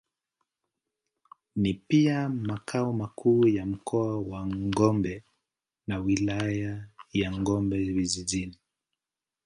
[1.55, 5.23] Ni pia makao makuu ya Mkoa wa Njombe
[5.87, 8.59] na Wilaya ya Njombe Vijijini.